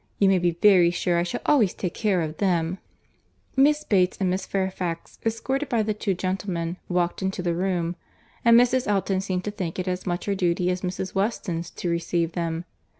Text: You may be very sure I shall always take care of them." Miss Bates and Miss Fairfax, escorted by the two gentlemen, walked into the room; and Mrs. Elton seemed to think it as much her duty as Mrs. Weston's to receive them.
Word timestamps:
You 0.17 0.29
may 0.29 0.39
be 0.39 0.57
very 0.63 0.89
sure 0.89 1.19
I 1.19 1.21
shall 1.21 1.43
always 1.45 1.75
take 1.75 1.93
care 1.93 2.21
of 2.23 2.37
them." 2.37 2.79
Miss 3.55 3.83
Bates 3.83 4.17
and 4.19 4.31
Miss 4.31 4.47
Fairfax, 4.47 5.19
escorted 5.23 5.69
by 5.69 5.83
the 5.83 5.93
two 5.93 6.15
gentlemen, 6.15 6.77
walked 6.89 7.21
into 7.21 7.43
the 7.43 7.53
room; 7.53 7.95
and 8.43 8.59
Mrs. 8.59 8.87
Elton 8.87 9.21
seemed 9.21 9.43
to 9.43 9.51
think 9.51 9.77
it 9.77 9.87
as 9.87 10.07
much 10.07 10.25
her 10.25 10.33
duty 10.33 10.71
as 10.71 10.81
Mrs. 10.81 11.13
Weston's 11.13 11.69
to 11.69 11.87
receive 11.91 12.31
them. 12.31 12.65